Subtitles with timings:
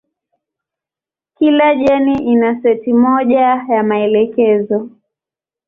[1.35, 4.89] Kila jeni ina seti moja ya maelekezo.